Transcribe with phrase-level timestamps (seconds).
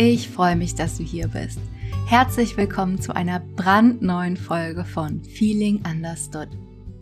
[0.00, 1.58] Ich freue mich, dass du hier bist.
[2.06, 6.46] Herzlich willkommen zu einer brandneuen Folge von Feeling Understood,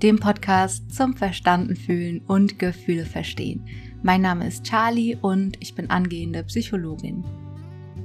[0.03, 3.67] dem Podcast zum Verstanden fühlen und Gefühle verstehen.
[4.03, 7.23] Mein Name ist Charlie und ich bin angehende Psychologin.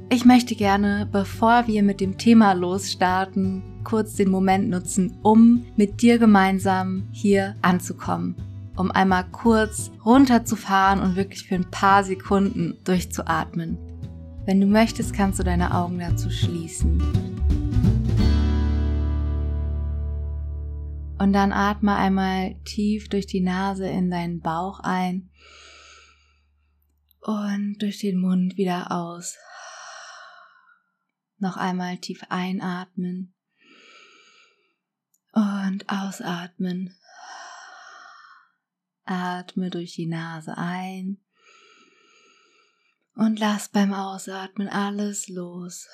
[0.09, 6.01] Ich möchte gerne, bevor wir mit dem Thema losstarten, kurz den Moment nutzen, um mit
[6.01, 8.35] dir gemeinsam hier anzukommen
[8.77, 13.77] um einmal kurz runterzufahren und wirklich für ein paar Sekunden durchzuatmen.
[14.43, 16.99] Wenn du möchtest, kannst du deine Augen dazu schließen.
[21.19, 25.29] Und dann atme einmal tief durch die Nase in deinen Bauch ein
[27.19, 29.37] und durch den Mund wieder aus.
[31.37, 33.35] Noch einmal tief einatmen
[35.33, 36.95] und ausatmen.
[39.05, 41.19] Atme durch die Nase ein
[43.15, 45.87] und lass beim Ausatmen alles los.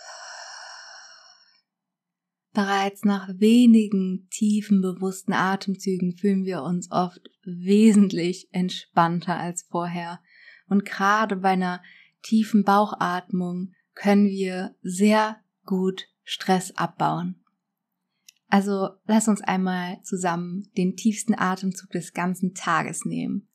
[2.54, 10.20] Bereits nach wenigen tiefen, bewussten Atemzügen fühlen wir uns oft wesentlich entspannter als vorher.
[10.68, 11.84] Und gerade bei einer
[12.24, 17.44] tiefen Bauchatmung können wir sehr gut Stress abbauen.
[18.48, 23.47] Also lass uns einmal zusammen den tiefsten Atemzug des ganzen Tages nehmen.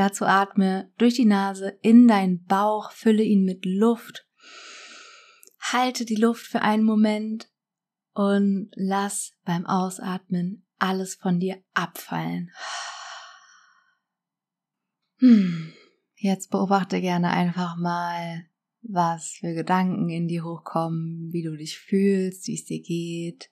[0.00, 4.26] Dazu atme durch die Nase in deinen Bauch, fülle ihn mit Luft,
[5.58, 7.50] halte die Luft für einen Moment
[8.14, 12.50] und lass beim Ausatmen alles von dir abfallen.
[15.18, 15.74] Hm.
[16.14, 18.46] Jetzt beobachte gerne einfach mal,
[18.80, 23.50] was für Gedanken in dir hochkommen, wie du dich fühlst, wie es dir geht.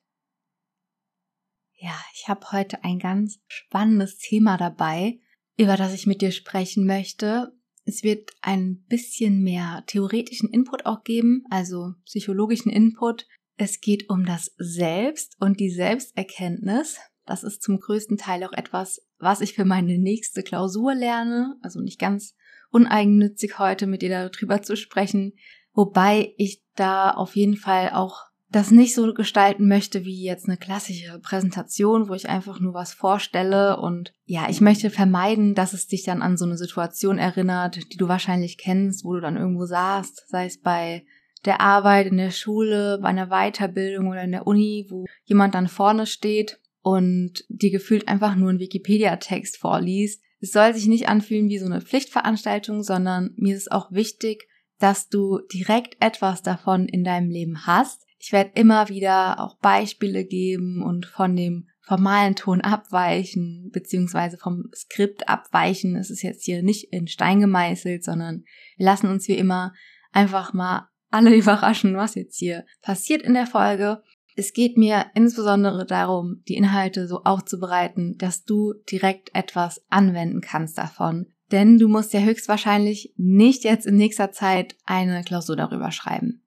[1.75, 5.21] Ja, ich habe heute ein ganz spannendes Thema dabei,
[5.59, 7.53] über das ich mit dir sprechen möchte.
[7.85, 13.27] Es wird ein bisschen mehr theoretischen Input auch geben, also psychologischen Input.
[13.57, 16.99] Es geht um das Selbst und die Selbsterkenntnis.
[17.27, 21.57] Das ist zum größten Teil auch etwas, was ich für meine nächste Klausur lerne.
[21.61, 22.35] Also nicht ganz
[22.71, 25.33] uneigennützig heute mit dir darüber zu sprechen.
[25.73, 30.57] Wobei ich da auf jeden Fall auch das nicht so gestalten möchte wie jetzt eine
[30.57, 35.87] klassische Präsentation, wo ich einfach nur was vorstelle und ja, ich möchte vermeiden, dass es
[35.87, 39.67] dich dann an so eine Situation erinnert, die du wahrscheinlich kennst, wo du dann irgendwo
[39.67, 41.05] saßt, sei es bei
[41.45, 45.69] der Arbeit in der Schule, bei einer Weiterbildung oder in der Uni, wo jemand dann
[45.69, 50.23] vorne steht und dir gefühlt einfach nur einen Wikipedia-Text vorliest.
[50.41, 54.49] Es soll sich nicht anfühlen wie so eine Pflichtveranstaltung, sondern mir ist auch wichtig,
[54.79, 60.25] dass du direkt etwas davon in deinem Leben hast, ich werde immer wieder auch Beispiele
[60.25, 65.97] geben und von dem formalen Ton abweichen, beziehungsweise vom Skript abweichen.
[65.97, 68.45] Es ist jetzt hier nicht in Stein gemeißelt, sondern
[68.77, 69.73] wir lassen uns wie immer
[70.13, 74.03] einfach mal alle überraschen, was jetzt hier passiert in der Folge.
[74.37, 80.79] Es geht mir insbesondere darum, die Inhalte so aufzubereiten, dass du direkt etwas anwenden kannst
[80.79, 81.33] davon.
[81.51, 86.45] Denn du musst ja höchstwahrscheinlich nicht jetzt in nächster Zeit eine Klausur darüber schreiben.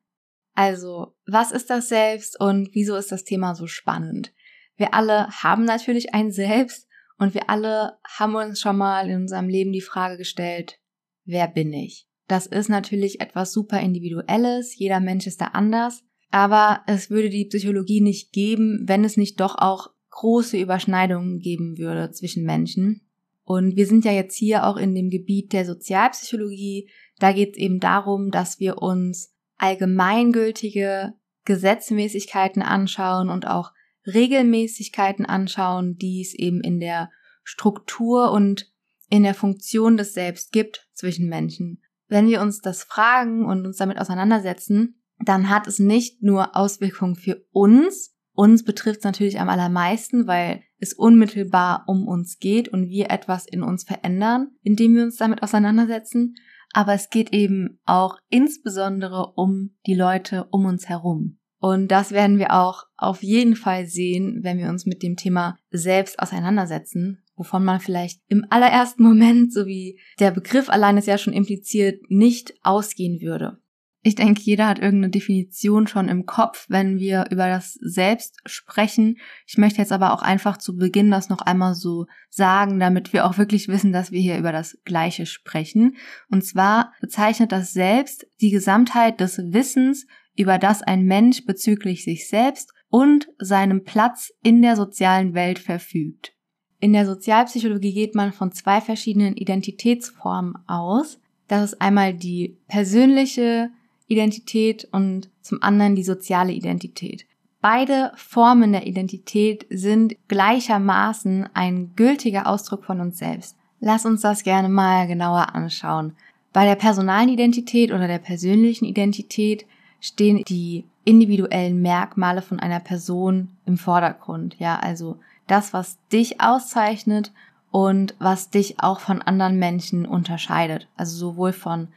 [0.53, 4.33] Also, was ist das Selbst und wieso ist das Thema so spannend?
[4.75, 9.47] Wir alle haben natürlich ein Selbst und wir alle haben uns schon mal in unserem
[9.47, 10.79] Leben die Frage gestellt,
[11.23, 12.07] wer bin ich?
[12.27, 17.45] Das ist natürlich etwas super Individuelles, jeder Mensch ist da anders, aber es würde die
[17.45, 23.01] Psychologie nicht geben, wenn es nicht doch auch große Überschneidungen geben würde zwischen Menschen.
[23.43, 26.89] Und wir sind ja jetzt hier auch in dem Gebiet der Sozialpsychologie.
[27.19, 31.13] Da geht es eben darum, dass wir uns allgemeingültige
[31.45, 33.71] Gesetzmäßigkeiten anschauen und auch
[34.05, 37.11] Regelmäßigkeiten anschauen, die es eben in der
[37.43, 38.71] Struktur und
[39.09, 41.81] in der Funktion des Selbst gibt zwischen Menschen.
[42.07, 47.15] Wenn wir uns das fragen und uns damit auseinandersetzen, dann hat es nicht nur Auswirkungen
[47.15, 52.89] für uns, uns betrifft es natürlich am allermeisten, weil es unmittelbar um uns geht und
[52.89, 56.35] wir etwas in uns verändern, indem wir uns damit auseinandersetzen,
[56.73, 61.37] aber es geht eben auch insbesondere um die Leute um uns herum.
[61.59, 65.57] Und das werden wir auch auf jeden Fall sehen, wenn wir uns mit dem Thema
[65.69, 71.19] selbst auseinandersetzen, wovon man vielleicht im allerersten Moment, so wie der Begriff allein es ja
[71.19, 73.59] schon impliziert, nicht ausgehen würde.
[74.03, 79.17] Ich denke, jeder hat irgendeine Definition schon im Kopf, wenn wir über das Selbst sprechen.
[79.45, 83.27] Ich möchte jetzt aber auch einfach zu Beginn das noch einmal so sagen, damit wir
[83.27, 85.97] auch wirklich wissen, dass wir hier über das Gleiche sprechen.
[86.29, 92.27] Und zwar bezeichnet das Selbst die Gesamtheit des Wissens, über das ein Mensch bezüglich sich
[92.27, 96.33] selbst und seinem Platz in der sozialen Welt verfügt.
[96.79, 101.19] In der Sozialpsychologie geht man von zwei verschiedenen Identitätsformen aus.
[101.47, 103.69] Das ist einmal die persönliche
[104.11, 107.25] Identität und zum anderen die soziale Identität.
[107.61, 113.55] Beide Formen der Identität sind gleichermaßen ein gültiger Ausdruck von uns selbst.
[113.79, 116.13] Lass uns das gerne mal genauer anschauen.
[116.53, 119.65] Bei der personalen Identität oder der persönlichen Identität
[119.99, 124.55] stehen die individuellen Merkmale von einer Person im Vordergrund.
[124.59, 127.31] Ja, also das, was dich auszeichnet
[127.71, 130.87] und was dich auch von anderen Menschen unterscheidet.
[130.97, 131.87] Also sowohl von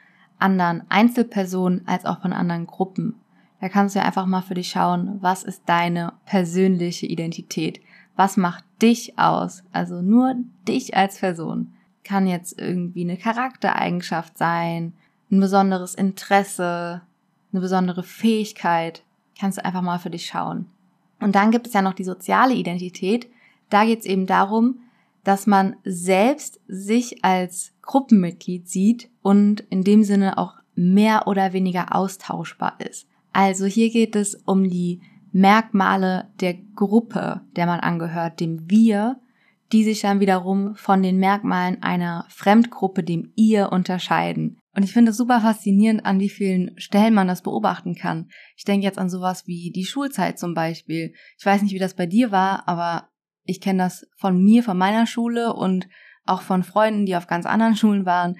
[0.45, 3.15] anderen Einzelpersonen als auch von anderen Gruppen.
[3.61, 7.81] Da kannst du einfach mal für dich schauen, was ist deine persönliche Identität?
[8.15, 9.65] Was macht dich aus?
[9.73, 10.35] Also nur
[10.69, 11.73] dich als Person.
[12.05, 14.93] Kann jetzt irgendwie eine Charaktereigenschaft sein,
[15.31, 17.01] ein besonderes Interesse,
[17.53, 19.03] eine besondere Fähigkeit.
[19.41, 20.67] Kannst du einfach mal für dich schauen.
[21.21, 23.31] Und dann gibt es ja noch die soziale Identität.
[23.71, 24.81] Da geht es eben darum,
[25.25, 31.95] dass man selbst sich als Gruppenmitglied sieht und in dem Sinne auch mehr oder weniger
[31.95, 33.07] austauschbar ist.
[33.33, 35.01] Also hier geht es um die
[35.33, 39.21] Merkmale der Gruppe, der man angehört, dem Wir,
[39.73, 44.59] die sich dann wiederum von den Merkmalen einer Fremdgruppe, dem Ihr, unterscheiden.
[44.77, 48.29] Und ich finde es super faszinierend, an wie vielen Stellen man das beobachten kann.
[48.57, 51.15] Ich denke jetzt an sowas wie die Schulzeit zum Beispiel.
[51.39, 53.09] Ich weiß nicht, wie das bei dir war, aber
[53.45, 55.89] ich kenne das von mir, von meiner Schule und
[56.25, 58.37] auch von Freunden, die auf ganz anderen Schulen waren,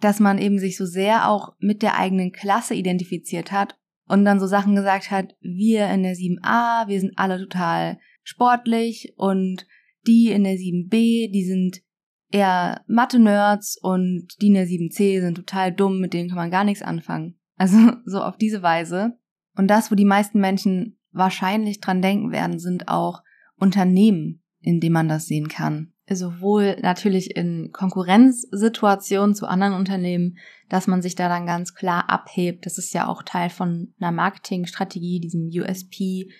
[0.00, 4.40] dass man eben sich so sehr auch mit der eigenen Klasse identifiziert hat und dann
[4.40, 9.66] so Sachen gesagt hat, wir in der 7a, wir sind alle total sportlich und
[10.06, 11.82] die in der 7b, die sind
[12.30, 16.64] eher Mathe-Nerds und die in der 7c sind total dumm, mit denen kann man gar
[16.64, 17.38] nichts anfangen.
[17.56, 19.18] Also so auf diese Weise.
[19.56, 23.22] Und das, wo die meisten Menschen wahrscheinlich dran denken werden, sind auch
[23.56, 25.92] Unternehmen, in dem man das sehen kann.
[26.10, 30.38] Sowohl natürlich in Konkurrenzsituationen zu anderen Unternehmen,
[30.68, 32.66] dass man sich da dann ganz klar abhebt.
[32.66, 36.30] Das ist ja auch Teil von einer Marketingstrategie, diesem USP,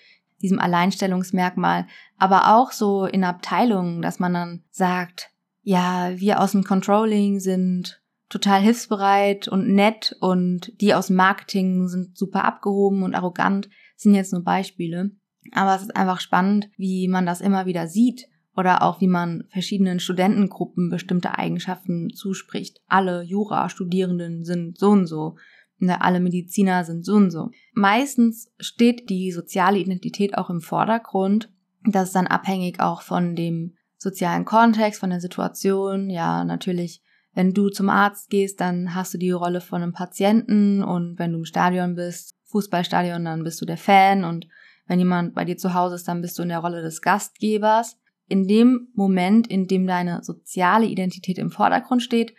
[0.41, 1.87] diesem Alleinstellungsmerkmal,
[2.17, 5.31] aber auch so in Abteilungen, dass man dann sagt,
[5.63, 12.17] ja, wir aus dem Controlling sind total hilfsbereit und nett und die aus Marketing sind
[12.17, 15.11] super abgehoben und arrogant, das sind jetzt nur Beispiele.
[15.51, 19.45] Aber es ist einfach spannend, wie man das immer wieder sieht oder auch wie man
[19.49, 22.81] verschiedenen Studentengruppen bestimmte Eigenschaften zuspricht.
[22.87, 25.35] Alle Jura-Studierenden sind so und so.
[25.79, 27.49] Ne, alle Mediziner sind so und so.
[27.73, 31.51] Meistens steht die soziale Identität auch im Vordergrund.
[31.85, 36.09] Das ist dann abhängig auch von dem sozialen Kontext, von der Situation.
[36.09, 37.01] Ja, natürlich,
[37.33, 41.31] wenn du zum Arzt gehst, dann hast du die Rolle von einem Patienten und wenn
[41.31, 44.47] du im Stadion bist, Fußballstadion, dann bist du der Fan und
[44.87, 47.97] wenn jemand bei dir zu Hause ist, dann bist du in der Rolle des Gastgebers.
[48.27, 52.33] In dem Moment, in dem deine soziale Identität im Vordergrund steht,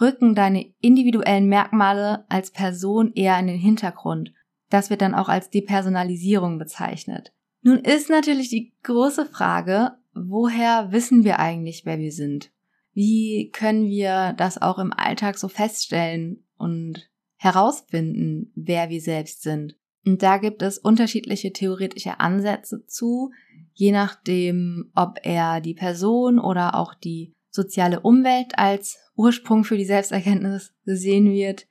[0.00, 4.32] rücken deine individuellen Merkmale als Person eher in den Hintergrund.
[4.70, 7.32] Das wird dann auch als Depersonalisierung bezeichnet.
[7.62, 12.52] Nun ist natürlich die große Frage, woher wissen wir eigentlich, wer wir sind?
[12.92, 19.77] Wie können wir das auch im Alltag so feststellen und herausfinden, wer wir selbst sind?
[20.08, 23.30] Und da gibt es unterschiedliche theoretische Ansätze zu,
[23.74, 29.84] je nachdem, ob er die Person oder auch die soziale Umwelt als Ursprung für die
[29.84, 31.66] Selbsterkenntnis gesehen wird.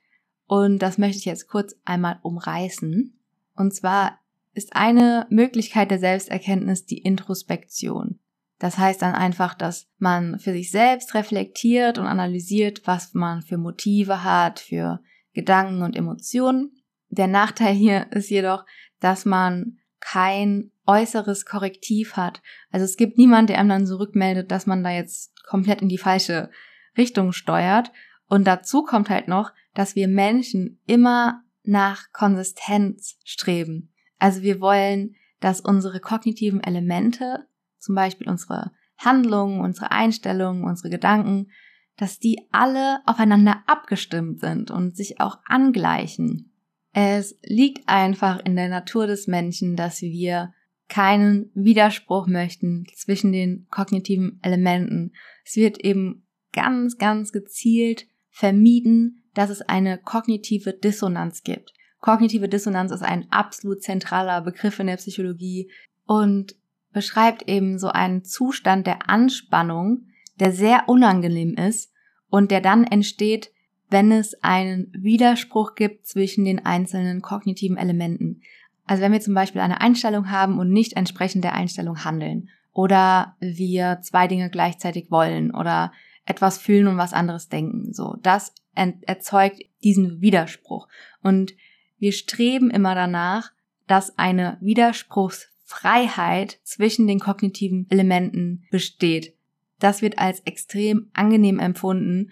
[0.46, 3.18] Und das möchte ich jetzt kurz einmal umreißen.
[3.56, 4.20] Und zwar
[4.52, 8.20] ist eine Möglichkeit der Selbsterkenntnis die Introspektion.
[8.60, 13.58] Das heißt dann einfach, dass man für sich selbst reflektiert und analysiert, was man für
[13.58, 15.00] Motive hat, für
[15.32, 16.77] Gedanken und Emotionen
[17.08, 18.64] der Nachteil hier ist jedoch,
[19.00, 22.42] dass man kein äußeres Korrektiv hat.
[22.70, 25.88] Also es gibt niemand, der einem dann so rückmeldet, dass man da jetzt komplett in
[25.88, 26.50] die falsche
[26.96, 27.92] Richtung steuert.
[28.26, 33.92] Und dazu kommt halt noch, dass wir Menschen immer nach Konsistenz streben.
[34.18, 37.46] Also wir wollen, dass unsere kognitiven Elemente,
[37.78, 41.50] zum Beispiel unsere Handlungen, unsere Einstellungen, unsere Gedanken,
[41.96, 46.52] dass die alle aufeinander abgestimmt sind und sich auch angleichen.
[47.00, 50.52] Es liegt einfach in der Natur des Menschen, dass wir
[50.88, 55.12] keinen Widerspruch möchten zwischen den kognitiven Elementen.
[55.44, 61.72] Es wird eben ganz, ganz gezielt vermieden, dass es eine kognitive Dissonanz gibt.
[62.00, 65.70] Kognitive Dissonanz ist ein absolut zentraler Begriff in der Psychologie
[66.04, 66.56] und
[66.92, 70.08] beschreibt eben so einen Zustand der Anspannung,
[70.40, 71.92] der sehr unangenehm ist
[72.28, 73.52] und der dann entsteht,
[73.90, 78.42] wenn es einen Widerspruch gibt zwischen den einzelnen kognitiven Elementen.
[78.86, 83.36] Also wenn wir zum Beispiel eine Einstellung haben und nicht entsprechend der Einstellung handeln oder
[83.40, 85.92] wir zwei Dinge gleichzeitig wollen oder
[86.26, 90.86] etwas fühlen und was anderes denken, so das erzeugt diesen Widerspruch
[91.22, 91.54] und
[91.98, 93.52] Wir streben immer danach,
[93.86, 99.34] dass eine Widerspruchsfreiheit zwischen den kognitiven Elementen besteht.
[99.80, 102.30] Das wird als extrem angenehm empfunden.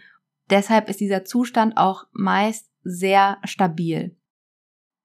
[0.50, 4.16] Deshalb ist dieser Zustand auch meist sehr stabil.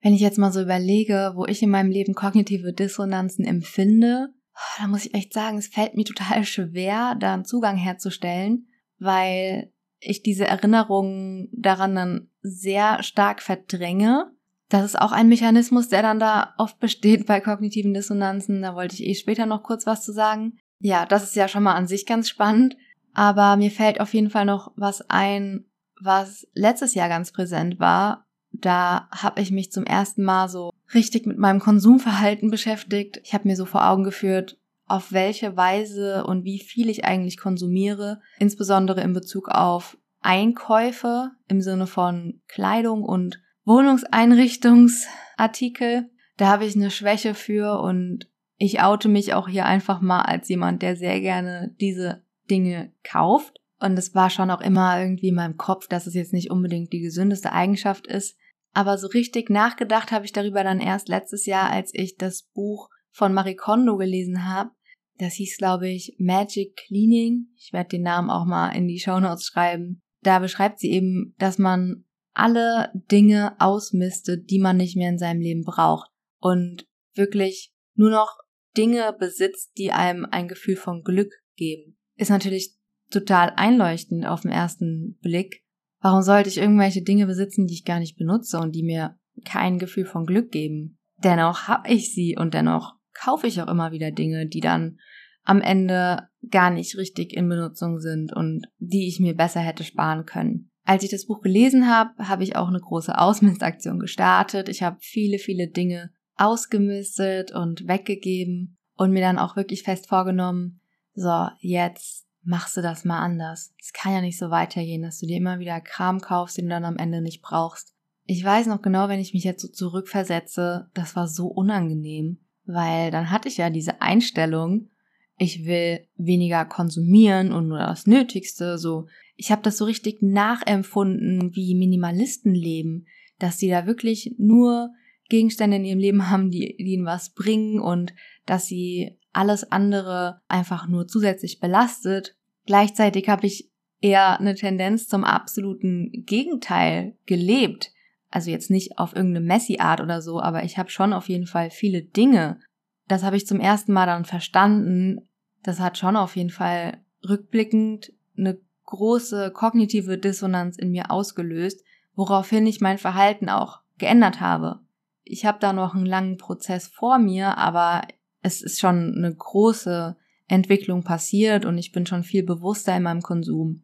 [0.02, 4.34] Wenn ich jetzt mal so überlege, wo ich in meinem Leben kognitive Dissonanzen empfinde,
[4.80, 8.68] da muss ich echt sagen, es fällt mir total schwer, da einen Zugang herzustellen,
[9.00, 14.32] weil ich diese Erinnerungen daran dann sehr stark verdränge.
[14.70, 18.62] Das ist auch ein Mechanismus, der dann da oft besteht bei kognitiven Dissonanzen.
[18.62, 20.58] Da wollte ich eh später noch kurz was zu sagen.
[20.80, 22.76] Ja, das ist ja schon mal an sich ganz spannend.
[23.14, 25.66] Aber mir fällt auf jeden Fall noch was ein,
[26.00, 28.28] was letztes Jahr ganz präsent war.
[28.52, 33.22] Da habe ich mich zum ersten Mal so richtig mit meinem Konsumverhalten beschäftigt.
[33.24, 37.38] Ich habe mir so vor Augen geführt, auf welche Weise und wie viel ich eigentlich
[37.38, 46.10] konsumiere, insbesondere in Bezug auf Einkäufe im Sinne von Kleidung und Wohnungseinrichtungsartikel.
[46.38, 48.28] Da habe ich eine Schwäche für und
[48.58, 53.58] ich oute mich auch hier einfach mal als jemand, der sehr gerne diese Dinge kauft.
[53.80, 56.94] Und es war schon auch immer irgendwie in meinem Kopf, dass es jetzt nicht unbedingt
[56.94, 58.38] die gesündeste Eigenschaft ist.
[58.74, 62.90] Aber so richtig nachgedacht habe ich darüber dann erst letztes Jahr, als ich das Buch
[63.12, 64.70] von Marie Kondo gelesen habe.
[65.18, 67.48] Das hieß, glaube ich, Magic Cleaning.
[67.58, 70.02] Ich werde den Namen auch mal in die Show Notes schreiben.
[70.22, 75.42] Da beschreibt sie eben, dass man alle Dinge ausmistet, die man nicht mehr in seinem
[75.42, 76.10] Leben braucht.
[76.40, 78.38] Und wirklich nur noch
[78.78, 81.98] Dinge besitzt, die einem ein Gefühl von Glück geben.
[82.22, 82.76] Ist natürlich
[83.10, 85.64] total einleuchtend auf den ersten Blick.
[86.02, 89.80] Warum sollte ich irgendwelche Dinge besitzen, die ich gar nicht benutze und die mir kein
[89.80, 91.00] Gefühl von Glück geben?
[91.24, 95.00] Dennoch habe ich sie und dennoch kaufe ich auch immer wieder Dinge, die dann
[95.46, 100.28] am Ende gar nicht richtig in Benutzung sind und die ich mir besser hätte sparen
[100.28, 100.70] können.
[100.86, 104.70] Als ich das Buch gelesen habe, habe ich auch eine große Ausmistaktion gestartet.
[104.70, 110.81] Ich habe viele, viele Dinge ausgemistet und weggegeben und mir dann auch wirklich fest vorgenommen,
[111.14, 113.74] so, jetzt machst du das mal anders.
[113.80, 116.72] Es kann ja nicht so weitergehen, dass du dir immer wieder Kram kaufst, den du
[116.72, 117.96] dann am Ende nicht brauchst.
[118.26, 123.12] Ich weiß noch genau, wenn ich mich jetzt so zurückversetze, das war so unangenehm, weil
[123.12, 124.90] dann hatte ich ja diese Einstellung,
[125.38, 129.08] ich will weniger konsumieren und nur das Nötigste, so.
[129.36, 133.08] Ich habe das so richtig nachempfunden, wie Minimalisten leben,
[133.40, 134.92] dass sie da wirklich nur
[135.30, 138.14] Gegenstände in ihrem Leben haben, die, die ihnen was bringen und
[138.46, 142.36] dass sie alles andere einfach nur zusätzlich belastet.
[142.66, 143.70] Gleichzeitig habe ich
[144.02, 147.92] eher eine Tendenz zum absoluten Gegenteil gelebt.
[148.30, 151.70] Also jetzt nicht auf irgendeine Messi-Art oder so, aber ich habe schon auf jeden Fall
[151.70, 152.60] viele Dinge.
[153.08, 155.28] Das habe ich zum ersten Mal dann verstanden.
[155.64, 161.84] Das hat schon auf jeden Fall rückblickend eine große kognitive Dissonanz in mir ausgelöst,
[162.16, 164.80] woraufhin ich mein Verhalten auch geändert habe.
[165.24, 168.02] Ich habe da noch einen langen Prozess vor mir, aber
[168.42, 170.16] es ist schon eine große
[170.48, 173.84] Entwicklung passiert und ich bin schon viel bewusster in meinem Konsum.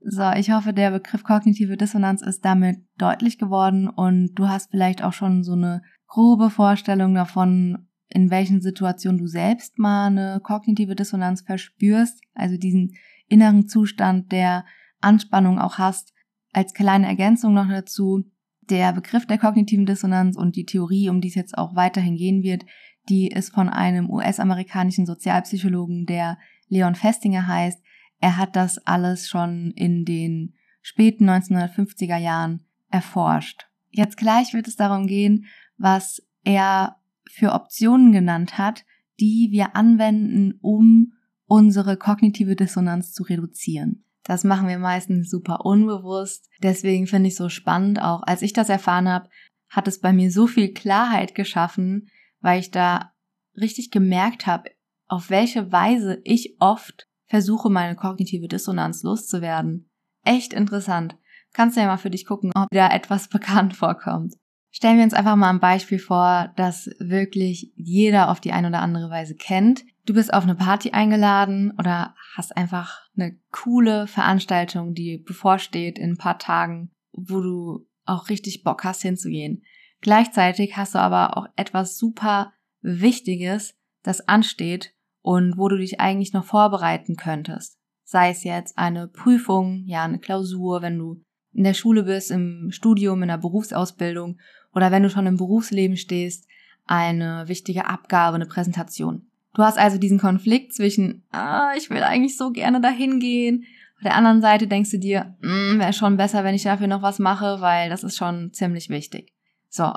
[0.00, 5.02] So, ich hoffe, der Begriff kognitive Dissonanz ist damit deutlich geworden und du hast vielleicht
[5.02, 10.94] auch schon so eine grobe Vorstellung davon, in welchen Situationen du selbst mal eine kognitive
[10.94, 12.92] Dissonanz verspürst, also diesen
[13.28, 14.64] inneren Zustand der
[15.00, 16.12] Anspannung auch hast.
[16.52, 18.24] Als kleine Ergänzung noch dazu,
[18.70, 22.42] der Begriff der kognitiven Dissonanz und die Theorie, um die es jetzt auch weiterhin gehen
[22.42, 22.64] wird,
[23.08, 27.82] die ist von einem US-amerikanischen Sozialpsychologen, der Leon Festinger heißt.
[28.20, 33.68] Er hat das alles schon in den späten 1950er Jahren erforscht.
[33.90, 35.46] Jetzt gleich wird es darum gehen,
[35.78, 36.96] was er
[37.30, 38.84] für Optionen genannt hat,
[39.20, 41.12] die wir anwenden, um
[41.46, 44.04] unsere kognitive Dissonanz zu reduzieren.
[44.24, 46.50] Das machen wir meistens super unbewusst.
[46.62, 49.28] Deswegen finde ich so spannend, auch als ich das erfahren habe,
[49.68, 52.08] hat es bei mir so viel Klarheit geschaffen,
[52.40, 53.12] weil ich da
[53.56, 54.70] richtig gemerkt habe,
[55.08, 59.88] auf welche Weise ich oft versuche, meine kognitive Dissonanz loszuwerden.
[60.24, 61.16] Echt interessant.
[61.52, 64.34] Kannst du ja mal für dich gucken, ob da etwas bekannt vorkommt.
[64.70, 68.80] Stellen wir uns einfach mal ein Beispiel vor, das wirklich jeder auf die eine oder
[68.80, 69.84] andere Weise kennt.
[70.04, 76.10] Du bist auf eine Party eingeladen oder hast einfach eine coole Veranstaltung, die bevorsteht in
[76.10, 79.62] ein paar Tagen, wo du auch richtig Bock hast hinzugehen.
[80.00, 86.32] Gleichzeitig hast du aber auch etwas super Wichtiges, das ansteht und wo du dich eigentlich
[86.32, 87.78] noch vorbereiten könntest.
[88.04, 91.22] Sei es jetzt eine Prüfung, ja, eine Klausur, wenn du
[91.52, 94.38] in der Schule bist, im Studium, in der Berufsausbildung
[94.72, 96.46] oder wenn du schon im Berufsleben stehst,
[96.84, 99.26] eine wichtige Abgabe, eine Präsentation.
[99.54, 103.64] Du hast also diesen Konflikt zwischen, ah, ich will eigentlich so gerne dahin gehen.
[103.96, 107.02] Auf der anderen Seite denkst du dir, mm, wäre schon besser, wenn ich dafür noch
[107.02, 109.32] was mache, weil das ist schon ziemlich wichtig.
[109.76, 109.92] So,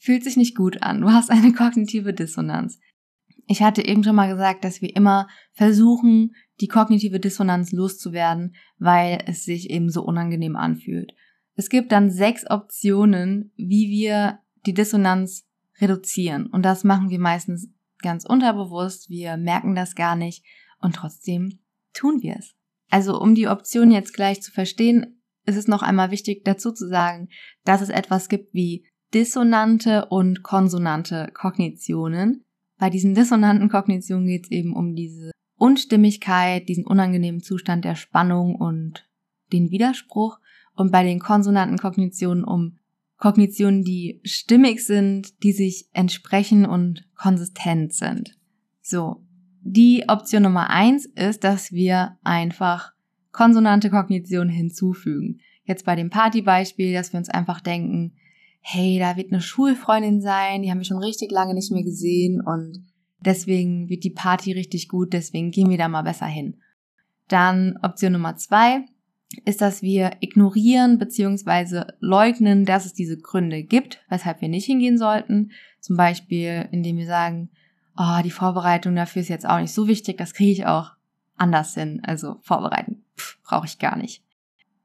[0.00, 1.02] fühlt sich nicht gut an.
[1.02, 2.80] Du hast eine kognitive Dissonanz.
[3.46, 9.22] Ich hatte eben schon mal gesagt, dass wir immer versuchen, die kognitive Dissonanz loszuwerden, weil
[9.26, 11.12] es sich eben so unangenehm anfühlt.
[11.54, 15.46] Es gibt dann sechs Optionen, wie wir die Dissonanz
[15.80, 16.46] reduzieren.
[16.46, 17.68] Und das machen wir meistens
[18.02, 19.10] ganz unterbewusst.
[19.10, 20.44] Wir merken das gar nicht
[20.80, 21.60] und trotzdem
[21.92, 22.56] tun wir es.
[22.88, 26.88] Also um die Option jetzt gleich zu verstehen, ist es noch einmal wichtig dazu zu
[26.88, 27.28] sagen,
[27.64, 32.44] dass es etwas gibt wie dissonante und konsonante Kognitionen.
[32.78, 38.54] Bei diesen dissonanten Kognitionen geht es eben um diese Unstimmigkeit, diesen unangenehmen Zustand der Spannung
[38.54, 39.06] und
[39.52, 40.38] den Widerspruch
[40.74, 42.78] und bei den konsonanten Kognitionen um
[43.18, 48.38] Kognitionen, die stimmig sind, die sich entsprechen und konsistent sind.
[48.80, 49.22] So.
[49.62, 52.94] Die Option Nummer eins ist, dass wir einfach
[53.30, 55.40] konsonante Kognition hinzufügen.
[55.64, 58.14] Jetzt bei dem Partybeispiel, dass wir uns einfach denken,
[58.60, 62.40] hey, da wird eine Schulfreundin sein, die haben wir schon richtig lange nicht mehr gesehen
[62.40, 62.84] und
[63.20, 66.56] deswegen wird die Party richtig gut, deswegen gehen wir da mal besser hin.
[67.28, 68.84] Dann Option Nummer zwei
[69.44, 71.84] ist, dass wir ignorieren bzw.
[72.00, 75.52] leugnen, dass es diese Gründe gibt, weshalb wir nicht hingehen sollten.
[75.80, 77.50] Zum Beispiel, indem wir sagen,
[77.96, 80.92] oh, die Vorbereitung dafür ist jetzt auch nicht so wichtig, das kriege ich auch
[81.36, 82.02] anders hin.
[82.04, 83.04] Also vorbereiten
[83.44, 84.22] brauche ich gar nicht.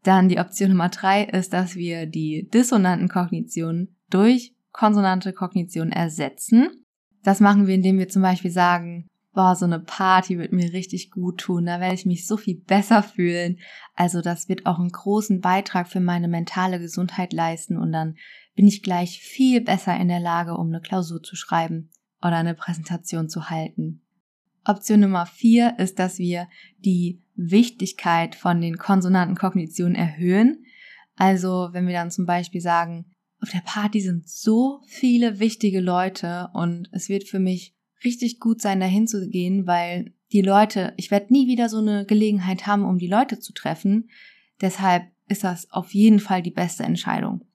[0.05, 6.85] Dann die Option Nummer drei ist, dass wir die dissonanten Kognitionen durch konsonante Kognition ersetzen.
[7.24, 11.09] Das machen wir, indem wir zum Beispiel sagen, boah, so eine Party wird mir richtig
[11.09, 13.57] gut tun, da werde ich mich so viel besser fühlen.
[13.95, 18.15] Also das wird auch einen großen Beitrag für meine mentale Gesundheit leisten und dann
[18.53, 21.89] bin ich gleich viel besser in der Lage, um eine Klausur zu schreiben
[22.21, 24.03] oder eine Präsentation zu halten.
[24.65, 30.65] Option Nummer vier ist, dass wir die Wichtigkeit von den konsonanten Kognitionen erhöhen.
[31.15, 33.05] Also wenn wir dann zum Beispiel sagen,
[33.41, 38.61] auf der Party sind so viele wichtige Leute und es wird für mich richtig gut
[38.61, 42.83] sein, dahin zu gehen, weil die Leute, ich werde nie wieder so eine Gelegenheit haben,
[42.83, 44.09] um die Leute zu treffen.
[44.61, 47.45] Deshalb ist das auf jeden Fall die beste Entscheidung.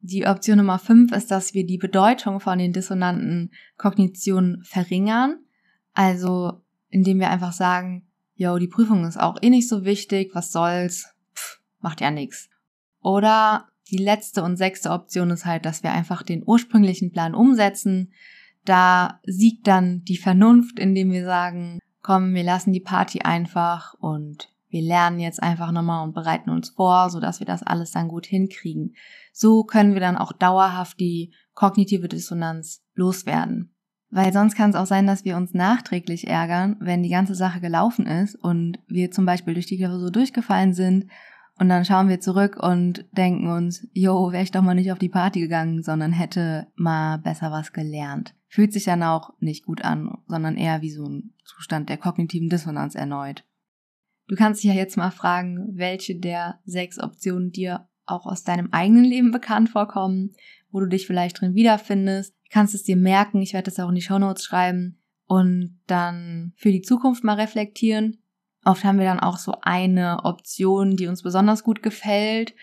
[0.00, 5.38] Die Option Nummer fünf ist, dass wir die Bedeutung von den dissonanten Kognitionen verringern.
[5.92, 8.07] Also, indem wir einfach sagen,
[8.38, 12.48] yo, die Prüfung ist auch eh nicht so wichtig, was soll's, Pff, macht ja nix.
[13.02, 18.12] Oder die letzte und sechste Option ist halt, dass wir einfach den ursprünglichen Plan umsetzen.
[18.64, 24.50] Da siegt dann die Vernunft, indem wir sagen, komm, wir lassen die Party einfach und
[24.68, 28.26] wir lernen jetzt einfach nochmal und bereiten uns vor, sodass wir das alles dann gut
[28.26, 28.94] hinkriegen.
[29.32, 33.74] So können wir dann auch dauerhaft die kognitive Dissonanz loswerden.
[34.10, 37.60] Weil sonst kann es auch sein, dass wir uns nachträglich ärgern, wenn die ganze Sache
[37.60, 41.06] gelaufen ist und wir zum Beispiel durch die Klausur durchgefallen sind
[41.58, 44.98] und dann schauen wir zurück und denken uns, jo, wäre ich doch mal nicht auf
[44.98, 48.34] die Party gegangen, sondern hätte mal besser was gelernt.
[48.46, 52.48] Fühlt sich dann auch nicht gut an, sondern eher wie so ein Zustand der kognitiven
[52.48, 53.44] Dissonanz erneut.
[54.28, 58.68] Du kannst dich ja jetzt mal fragen, welche der sechs Optionen dir auch aus deinem
[58.72, 60.34] eigenen Leben bekannt vorkommen,
[60.70, 63.94] wo du dich vielleicht drin wiederfindest kannst es dir merken, ich werde das auch in
[63.94, 68.22] die Shownotes schreiben und dann für die Zukunft mal reflektieren.
[68.64, 72.54] Oft haben wir dann auch so eine Option, die uns besonders gut gefällt,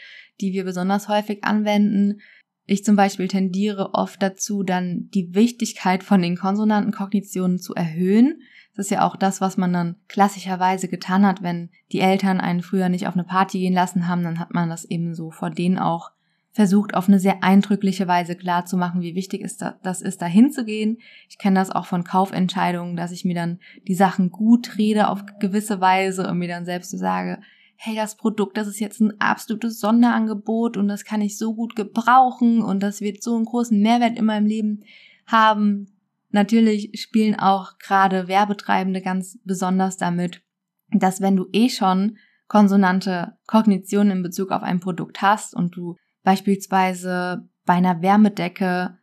[0.42, 2.20] die wir besonders häufig anwenden.
[2.66, 8.42] Ich zum Beispiel tendiere oft dazu, dann die Wichtigkeit von den konsonanten Kognitionen zu erhöhen.
[8.76, 12.62] Das ist ja auch das, was man dann klassischerweise getan hat, wenn die Eltern einen
[12.62, 15.50] früher nicht auf eine Party gehen lassen haben, dann hat man das eben so vor
[15.50, 16.10] denen auch
[16.56, 20.26] versucht auf eine sehr eindrückliche Weise klar zu machen, wie wichtig ist das ist, da
[20.26, 21.00] hinzugehen.
[21.28, 25.26] Ich kenne das auch von Kaufentscheidungen, dass ich mir dann die Sachen gut rede auf
[25.42, 27.42] gewisse Weise und mir dann selbst so sage,
[27.76, 31.76] hey, das Produkt, das ist jetzt ein absolutes Sonderangebot und das kann ich so gut
[31.76, 34.86] gebrauchen und das wird so einen großen Mehrwert in meinem Leben
[35.28, 35.88] haben.
[36.30, 40.42] Natürlich spielen auch gerade Werbetreibende ganz besonders damit,
[40.90, 42.16] dass wenn du eh schon
[42.48, 48.98] konsonante Kognition in Bezug auf ein Produkt hast und du beispielsweise bei einer Wärmedecke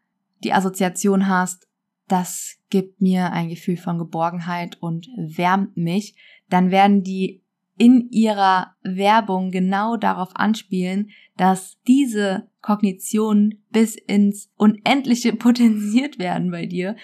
[0.44, 1.68] die Assoziation hast,
[2.08, 6.14] das gibt mir ein Gefühl von Geborgenheit und wärmt mich,
[6.50, 7.42] dann werden die
[7.78, 16.66] in ihrer Werbung genau darauf anspielen, dass diese Kognitionen bis ins Unendliche potenziert werden bei
[16.66, 16.96] dir,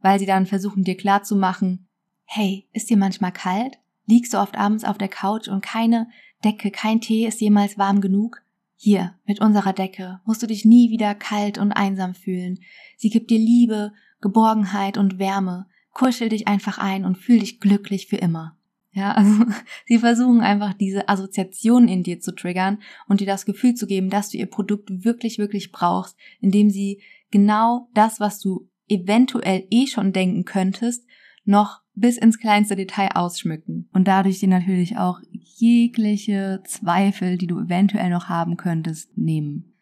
[0.00, 1.88] weil sie dann versuchen dir klarzumachen,
[2.24, 3.78] hey, ist dir manchmal kalt?
[4.06, 6.08] Liegst du oft abends auf der Couch und keine
[6.44, 8.43] Decke, kein Tee ist jemals warm genug?
[8.84, 12.60] Hier, mit unserer Decke, musst du dich nie wieder kalt und einsam fühlen.
[12.98, 15.64] Sie gibt dir Liebe, Geborgenheit und Wärme.
[15.94, 18.58] Kuschel dich einfach ein und fühl dich glücklich für immer.
[18.92, 19.46] Ja, also
[19.86, 24.10] sie versuchen einfach diese Assoziation in dir zu triggern und dir das Gefühl zu geben,
[24.10, 29.86] dass du ihr Produkt wirklich, wirklich brauchst, indem sie genau das, was du eventuell eh
[29.86, 31.06] schon denken könntest,
[31.44, 37.60] noch bis ins kleinste Detail ausschmücken und dadurch dir natürlich auch jegliche Zweifel, die du
[37.60, 39.74] eventuell noch haben könntest, nehmen.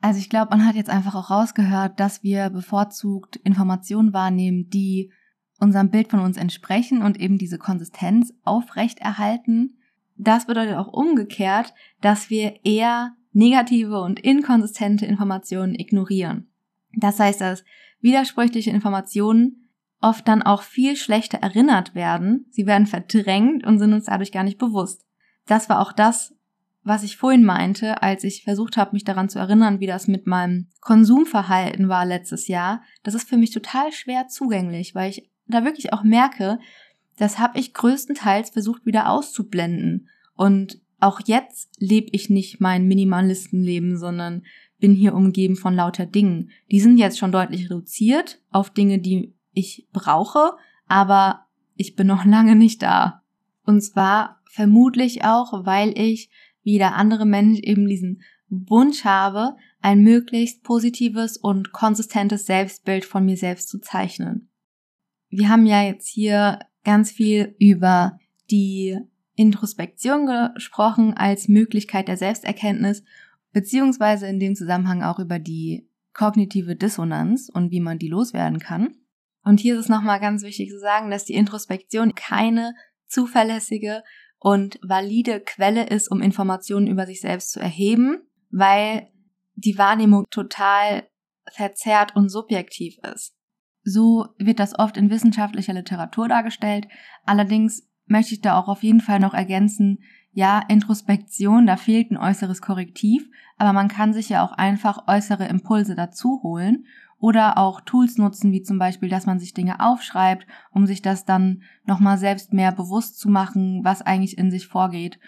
[0.00, 5.10] Also ich glaube, man hat jetzt einfach auch rausgehört, dass wir bevorzugt Informationen wahrnehmen, die
[5.60, 9.78] unserem Bild von uns entsprechen und eben diese Konsistenz aufrechterhalten.
[10.16, 16.48] Das bedeutet auch umgekehrt, dass wir eher negative und inkonsistente Informationen ignorieren.
[16.96, 17.64] Das heißt, dass
[18.00, 19.63] widersprüchliche Informationen
[20.04, 22.46] oft dann auch viel schlechter erinnert werden.
[22.50, 25.04] Sie werden verdrängt und sind uns dadurch gar nicht bewusst.
[25.46, 26.34] Das war auch das,
[26.82, 30.26] was ich vorhin meinte, als ich versucht habe, mich daran zu erinnern, wie das mit
[30.26, 32.82] meinem Konsumverhalten war letztes Jahr.
[33.02, 36.58] Das ist für mich total schwer zugänglich, weil ich da wirklich auch merke,
[37.16, 40.08] das habe ich größtenteils versucht wieder auszublenden.
[40.34, 44.42] Und auch jetzt lebe ich nicht mein Minimalistenleben, sondern
[44.78, 46.50] bin hier umgeben von lauter Dingen.
[46.70, 50.52] Die sind jetzt schon deutlich reduziert auf Dinge, die ich brauche,
[50.86, 53.22] aber ich bin noch lange nicht da.
[53.64, 56.30] Und zwar vermutlich auch, weil ich,
[56.62, 63.24] wie jeder andere Mensch, eben diesen Wunsch habe, ein möglichst positives und konsistentes Selbstbild von
[63.24, 64.50] mir selbst zu zeichnen
[65.36, 68.18] wir haben ja jetzt hier ganz viel über
[68.50, 68.98] die
[69.34, 73.02] Introspektion gesprochen als Möglichkeit der Selbsterkenntnis,
[73.52, 78.94] beziehungsweise in dem Zusammenhang auch über die kognitive Dissonanz und wie man die loswerden kann.
[79.44, 82.74] Und hier ist es nochmal ganz wichtig zu sagen, dass die Introspektion keine
[83.06, 84.02] zuverlässige
[84.38, 89.08] und valide Quelle ist, um Informationen über sich selbst zu erheben, weil
[89.54, 91.08] die Wahrnehmung total
[91.52, 93.34] verzerrt und subjektiv ist.
[93.82, 96.88] So wird das oft in wissenschaftlicher Literatur dargestellt.
[97.24, 99.98] Allerdings möchte ich da auch auf jeden Fall noch ergänzen,
[100.36, 105.46] ja, Introspektion, da fehlt ein äußeres Korrektiv, aber man kann sich ja auch einfach äußere
[105.46, 106.86] Impulse dazu holen
[107.24, 111.24] oder auch Tools nutzen, wie zum Beispiel, dass man sich Dinge aufschreibt, um sich das
[111.24, 115.18] dann nochmal selbst mehr bewusst zu machen, was eigentlich in sich vorgeht.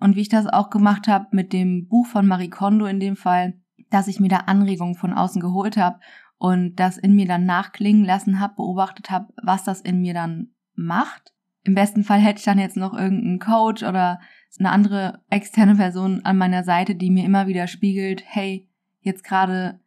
[0.00, 3.14] Und wie ich das auch gemacht habe mit dem Buch von Marie Kondo in dem
[3.14, 3.54] Fall,
[3.88, 6.00] dass ich mir da Anregungen von außen geholt habe
[6.38, 10.48] und das in mir dann nachklingen lassen habe, beobachtet habe, was das in mir dann
[10.74, 11.32] macht.
[11.62, 14.18] Im besten Fall hätte ich dann jetzt noch irgendeinen Coach oder
[14.58, 18.68] eine andere externe Person an meiner Seite, die mir immer wieder spiegelt, hey,
[19.02, 19.78] jetzt gerade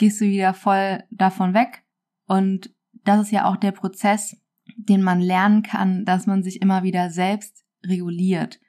[0.00, 1.84] gehst du wieder voll davon weg.
[2.26, 4.40] Und das ist ja auch der Prozess,
[4.76, 8.60] den man lernen kann, dass man sich immer wieder selbst reguliert.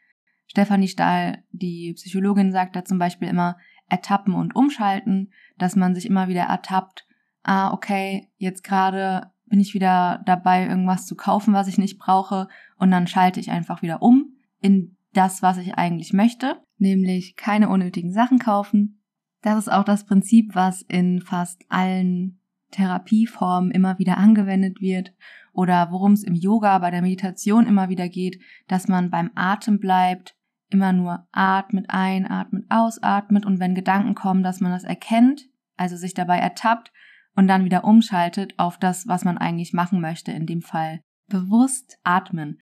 [0.47, 6.05] Stefanie Stahl, die Psychologin, sagt da zum Beispiel immer ertappen und umschalten, dass man sich
[6.05, 7.07] immer wieder ertappt,
[7.43, 12.49] ah, okay, jetzt gerade bin ich wieder dabei, irgendwas zu kaufen, was ich nicht brauche,
[12.77, 17.69] und dann schalte ich einfach wieder um in das, was ich eigentlich möchte, nämlich keine
[17.69, 19.00] unnötigen Sachen kaufen.
[19.41, 22.39] Das ist auch das Prinzip, was in fast allen
[22.71, 25.13] Therapieformen immer wieder angewendet wird
[25.53, 29.79] oder worum es im Yoga, bei der Meditation immer wieder geht, dass man beim Atem
[29.79, 30.35] bleibt,
[30.69, 35.97] immer nur atmet ein, atmet ausatmet und wenn Gedanken kommen, dass man das erkennt, also
[35.97, 36.91] sich dabei ertappt
[37.35, 41.97] und dann wieder umschaltet auf das, was man eigentlich machen möchte, in dem Fall bewusst
[42.03, 42.61] atmen.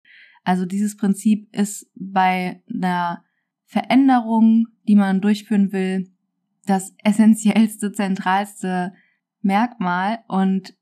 [0.45, 3.23] Also dieses Prinzip ist bei einer
[3.67, 6.11] Veränderung, die man durchführen will,
[6.67, 8.93] das essentiellste, zentralste
[9.43, 10.75] Merkmal und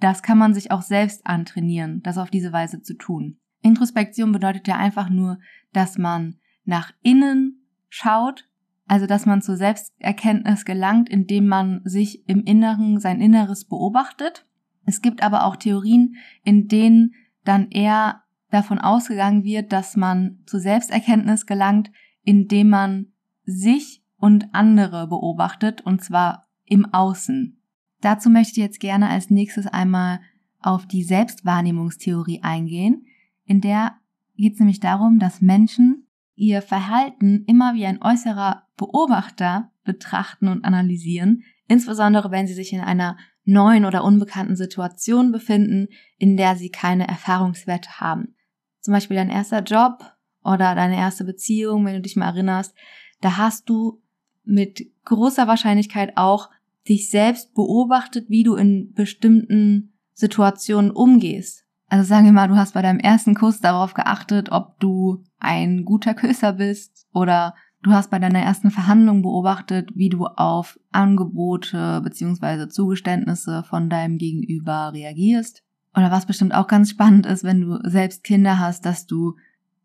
[0.00, 3.38] das kann man sich auch selbst antrainieren, das auf diese Weise zu tun.
[3.62, 5.38] Introspektion bedeutet ja einfach nur,
[5.72, 8.48] dass man nach innen schaut
[8.88, 14.46] also, dass man zur Selbsterkenntnis gelangt, indem man sich im Inneren sein Inneres beobachtet.
[14.86, 17.14] Es gibt aber auch Theorien, in denen
[17.44, 21.90] dann eher davon ausgegangen wird, dass man zur Selbsterkenntnis gelangt,
[22.24, 23.12] indem man
[23.44, 27.62] sich und andere beobachtet, und zwar im Außen.
[28.00, 30.20] Dazu möchte ich jetzt gerne als nächstes einmal
[30.60, 33.06] auf die Selbstwahrnehmungstheorie eingehen,
[33.44, 33.96] in der
[34.36, 40.64] geht es nämlich darum, dass Menschen ihr Verhalten immer wie ein äußerer Beobachter betrachten und
[40.64, 46.70] analysieren, insbesondere wenn sie sich in einer neuen oder unbekannten Situation befinden, in der sie
[46.70, 48.36] keine Erfahrungswerte haben.
[48.80, 50.04] Zum Beispiel dein erster Job
[50.44, 52.76] oder deine erste Beziehung, wenn du dich mal erinnerst,
[53.20, 54.02] da hast du
[54.48, 56.50] mit großer Wahrscheinlichkeit auch
[56.88, 61.64] dich selbst beobachtet, wie du in bestimmten Situationen umgehst.
[61.88, 65.84] Also sagen wir mal, du hast bei deinem ersten Kuss darauf geachtet, ob du ein
[65.84, 72.00] guter Küsser bist oder du hast bei deiner ersten Verhandlung beobachtet, wie du auf Angebote
[72.02, 72.68] bzw.
[72.68, 75.62] Zugeständnisse von deinem Gegenüber reagierst.
[75.94, 79.36] Oder was bestimmt auch ganz spannend ist, wenn du selbst Kinder hast, dass du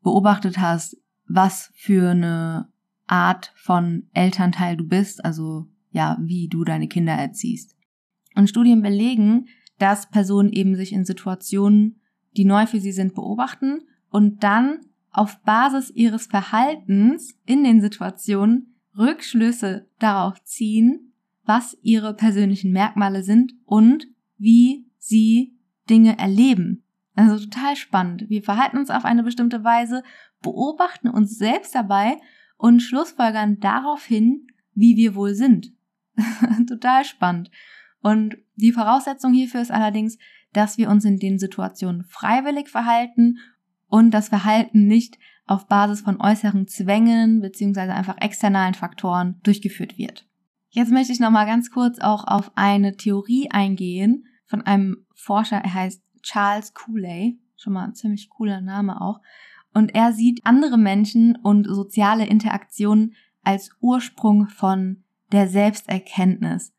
[0.01, 0.97] beobachtet hast,
[1.27, 2.67] was für eine
[3.07, 7.75] Art von Elternteil du bist, also ja, wie du deine Kinder erziehst.
[8.35, 12.01] Und Studien belegen, dass Personen eben sich in Situationen,
[12.35, 14.79] die neu für sie sind, beobachten und dann
[15.11, 21.13] auf Basis ihres Verhaltens in den Situationen Rückschlüsse darauf ziehen,
[21.45, 25.55] was ihre persönlichen Merkmale sind und wie sie
[25.89, 26.83] Dinge erleben.
[27.15, 28.29] Also total spannend.
[28.29, 30.03] Wir verhalten uns auf eine bestimmte Weise,
[30.41, 32.17] beobachten uns selbst dabei
[32.63, 35.73] und schlussfolgern darauf hin, wie wir wohl sind.
[36.69, 37.51] total spannend.
[37.99, 40.17] Und die Voraussetzung hierfür ist allerdings,
[40.53, 43.39] dass wir uns in den Situationen freiwillig verhalten
[43.89, 50.25] und das Verhalten nicht auf Basis von äußeren Zwängen beziehungsweise einfach externalen Faktoren durchgeführt wird.
[50.69, 55.73] Jetzt möchte ich nochmal ganz kurz auch auf eine Theorie eingehen von einem Forscher, er
[55.73, 59.19] heißt Charles Cooley, schon mal ein ziemlich cooler Name auch,
[59.73, 66.73] und er sieht andere Menschen und soziale Interaktionen als Ursprung von der Selbsterkenntnis.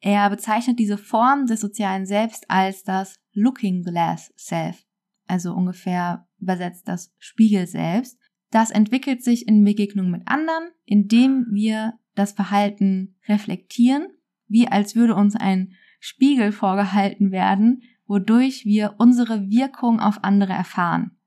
[0.00, 4.84] Er bezeichnet diese Form des sozialen Selbst als das Looking Glass Self,
[5.26, 8.18] also ungefähr übersetzt das Spiegel selbst.
[8.50, 14.08] Das entwickelt sich in Begegnung mit anderen, indem wir das Verhalten reflektieren,
[14.46, 21.17] wie als würde uns ein Spiegel vorgehalten werden, wodurch wir unsere Wirkung auf andere erfahren.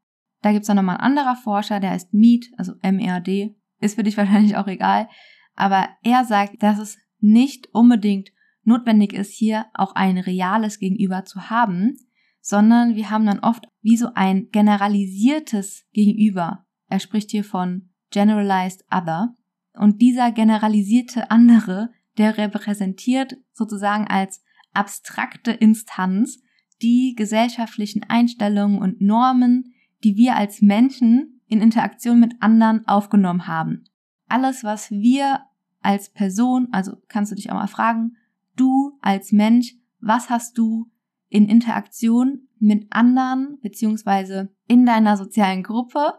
[0.41, 4.17] Da gibt's dann nochmal ein anderer Forscher, der heißt Mead, also M-E-A-D, ist für dich
[4.17, 5.09] wahrscheinlich auch egal,
[5.55, 8.31] aber er sagt, dass es nicht unbedingt
[8.63, 11.97] notwendig ist, hier auch ein reales Gegenüber zu haben,
[12.41, 16.65] sondern wir haben dann oft wie so ein generalisiertes Gegenüber.
[16.87, 19.35] Er spricht hier von generalized other.
[19.73, 26.39] Und dieser generalisierte andere, der repräsentiert sozusagen als abstrakte Instanz
[26.81, 33.83] die gesellschaftlichen Einstellungen und Normen, die wir als Menschen in Interaktion mit anderen aufgenommen haben.
[34.27, 35.41] Alles, was wir
[35.81, 38.15] als Person, also kannst du dich auch mal fragen,
[38.55, 40.89] du als Mensch, was hast du
[41.29, 46.13] in Interaktion mit anderen beziehungsweise in deiner sozialen Gruppe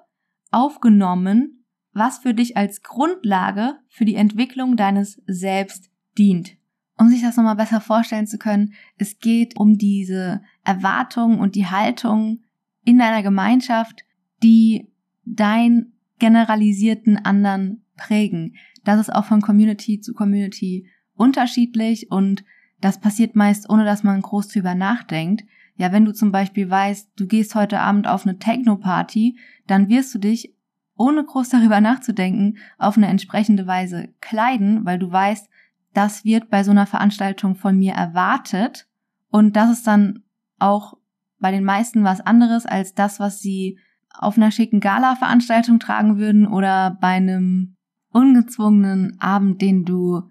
[0.50, 6.56] aufgenommen, was für dich als Grundlage für die Entwicklung deines Selbst dient.
[6.98, 11.66] Um sich das nochmal besser vorstellen zu können, es geht um diese Erwartungen und die
[11.66, 12.40] Haltung
[12.84, 14.04] in deiner Gemeinschaft,
[14.42, 14.88] die
[15.24, 18.54] dein generalisierten anderen prägen.
[18.84, 22.44] Das ist auch von Community zu Community unterschiedlich und
[22.80, 25.44] das passiert meist, ohne dass man groß drüber nachdenkt.
[25.76, 30.14] Ja, wenn du zum Beispiel weißt, du gehst heute Abend auf eine Techno-Party, dann wirst
[30.14, 30.54] du dich,
[30.96, 35.48] ohne groß darüber nachzudenken, auf eine entsprechende Weise kleiden, weil du weißt,
[35.94, 38.88] das wird bei so einer Veranstaltung von mir erwartet
[39.30, 40.22] und das ist dann
[40.58, 40.94] auch
[41.42, 43.78] bei den meisten was anderes als das, was sie
[44.14, 47.74] auf einer schicken Gala-Veranstaltung tragen würden oder bei einem
[48.10, 50.22] ungezwungenen Abend, den du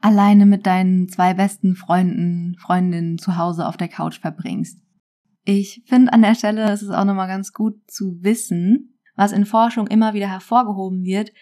[0.00, 4.80] alleine mit deinen zwei besten Freunden, Freundinnen zu Hause auf der Couch verbringst.
[5.44, 9.46] Ich finde an der Stelle ist es auch nochmal ganz gut zu wissen, was in
[9.46, 11.32] Forschung immer wieder hervorgehoben wird,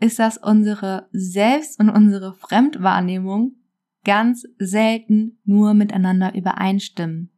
[0.00, 3.52] ist, dass unsere Selbst- und unsere Fremdwahrnehmung
[4.04, 7.31] ganz selten nur miteinander übereinstimmen.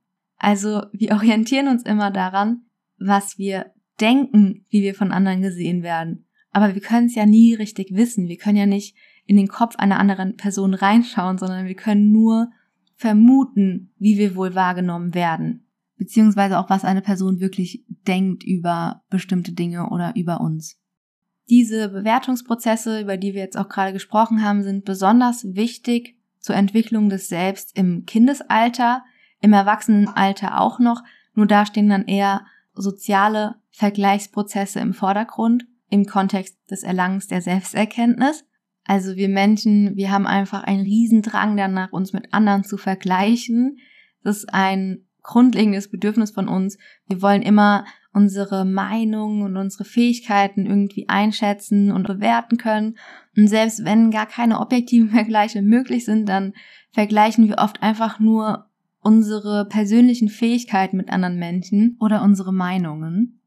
[0.44, 2.62] Also wir orientieren uns immer daran,
[2.98, 6.26] was wir denken, wie wir von anderen gesehen werden.
[6.50, 8.28] Aber wir können es ja nie richtig wissen.
[8.28, 12.50] Wir können ja nicht in den Kopf einer anderen Person reinschauen, sondern wir können nur
[12.96, 19.52] vermuten, wie wir wohl wahrgenommen werden, beziehungsweise auch was eine Person wirklich denkt über bestimmte
[19.52, 20.78] Dinge oder über uns.
[21.48, 27.08] Diese Bewertungsprozesse, über die wir jetzt auch gerade gesprochen haben, sind besonders wichtig zur Entwicklung
[27.08, 29.02] des Selbst im Kindesalter,
[29.44, 31.02] im Erwachsenenalter auch noch,
[31.34, 38.46] nur da stehen dann eher soziale Vergleichsprozesse im Vordergrund im Kontext des Erlangens der Selbsterkenntnis.
[38.84, 43.76] Also wir Menschen, wir haben einfach einen Riesendrang danach, uns mit anderen zu vergleichen.
[44.22, 46.78] Das ist ein grundlegendes Bedürfnis von uns.
[47.06, 52.96] Wir wollen immer unsere Meinung und unsere Fähigkeiten irgendwie einschätzen und bewerten können.
[53.36, 56.54] Und selbst wenn gar keine objektiven Vergleiche möglich sind, dann
[56.92, 58.70] vergleichen wir oft einfach nur
[59.04, 63.40] unsere persönlichen Fähigkeiten mit anderen Menschen oder unsere Meinungen.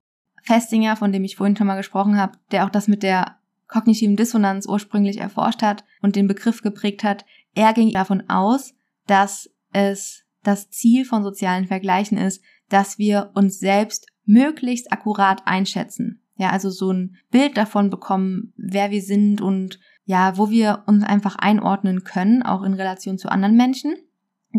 [0.44, 4.16] Festinger, von dem ich vorhin schon mal gesprochen habe, der auch das mit der kognitiven
[4.16, 8.74] Dissonanz ursprünglich erforscht hat und den Begriff geprägt hat, er ging davon aus,
[9.08, 16.22] dass es das Ziel von sozialen Vergleichen ist, dass wir uns selbst möglichst akkurat einschätzen.
[16.36, 21.04] Ja, also so ein Bild davon bekommen, wer wir sind und ja, wo wir uns
[21.04, 23.96] einfach einordnen können, auch in Relation zu anderen Menschen.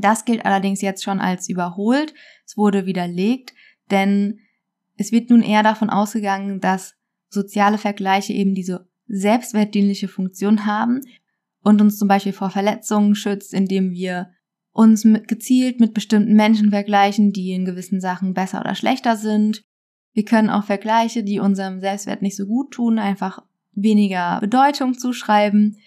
[0.00, 2.14] Das gilt allerdings jetzt schon als überholt.
[2.46, 3.52] Es wurde widerlegt,
[3.90, 4.40] denn
[4.96, 6.94] es wird nun eher davon ausgegangen, dass
[7.30, 11.00] soziale Vergleiche eben diese selbstwertdienliche Funktion haben
[11.62, 14.30] und uns zum Beispiel vor Verletzungen schützt, indem wir
[14.72, 19.64] uns mit, gezielt mit bestimmten Menschen vergleichen, die in gewissen Sachen besser oder schlechter sind.
[20.12, 25.78] Wir können auch Vergleiche, die unserem Selbstwert nicht so gut tun, einfach weniger Bedeutung zuschreiben.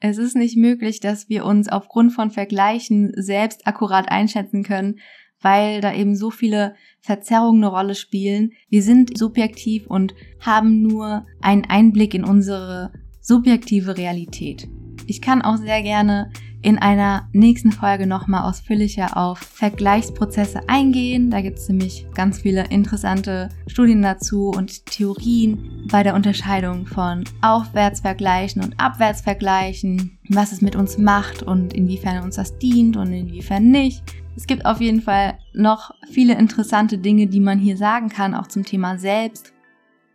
[0.00, 5.00] Es ist nicht möglich, dass wir uns aufgrund von Vergleichen selbst akkurat einschätzen können,
[5.40, 8.52] weil da eben so viele Verzerrungen eine Rolle spielen.
[8.68, 14.68] Wir sind subjektiv und haben nur einen Einblick in unsere subjektive Realität.
[15.06, 16.30] Ich kann auch sehr gerne
[16.62, 21.30] in einer nächsten Folge nochmal ausführlicher auf Vergleichsprozesse eingehen.
[21.30, 27.24] Da gibt es nämlich ganz viele interessante Studien dazu und Theorien bei der Unterscheidung von
[27.42, 33.70] Aufwärtsvergleichen und Abwärtsvergleichen, was es mit uns macht und inwiefern uns das dient und inwiefern
[33.70, 34.02] nicht.
[34.36, 38.46] Es gibt auf jeden Fall noch viele interessante Dinge, die man hier sagen kann, auch
[38.46, 39.52] zum Thema selbst.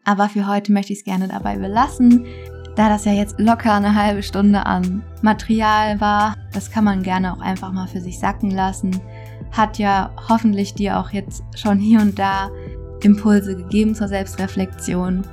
[0.06, 2.26] Aber für heute möchte ich es gerne dabei belassen.
[2.76, 7.34] Da das ja jetzt locker eine halbe Stunde an Material war, das kann man gerne
[7.34, 9.00] auch einfach mal für sich sacken lassen.
[9.52, 12.50] Hat ja hoffentlich dir auch jetzt schon hier und da
[13.04, 15.24] Impulse gegeben zur Selbstreflexion.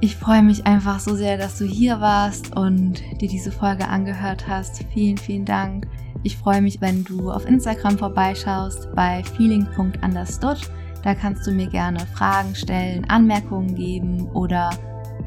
[0.00, 4.46] Ich freue mich einfach so sehr, dass du hier warst und dir diese Folge angehört
[4.48, 4.84] hast.
[4.94, 5.86] Vielen, vielen Dank.
[6.22, 10.70] Ich freue mich, wenn du auf Instagram vorbeischaust bei feeling.understood.
[11.02, 14.70] Da kannst du mir gerne Fragen stellen, Anmerkungen geben oder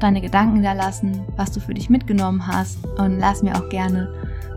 [0.00, 4.08] deine Gedanken da lassen, was du für dich mitgenommen hast und lass mir auch gerne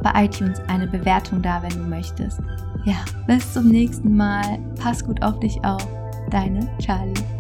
[0.04, 2.40] bei iTunes eine Bewertung da, wenn du möchtest.
[2.86, 2.96] Ja,
[3.26, 4.60] bis zum nächsten Mal.
[4.82, 5.86] Pass gut auf dich auf.
[6.30, 7.37] Deine Charlie.